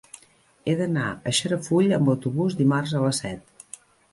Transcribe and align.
He 0.65 0.73
d'anar 0.79 1.03
a 1.09 1.33
Xarafull 1.41 1.93
amb 1.99 2.11
autobús 2.15 2.59
dimarts 2.63 2.99
a 3.01 3.07
les 3.07 3.21
set. 3.27 3.81